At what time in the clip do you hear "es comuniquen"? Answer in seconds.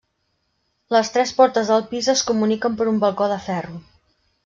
2.17-2.81